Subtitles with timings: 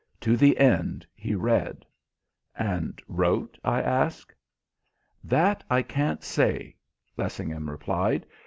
[0.21, 1.85] To the end he read."
[2.57, 4.33] "And wrote?" I asked.
[5.23, 6.75] "That I can't say,"
[7.17, 8.25] Lessingham replied.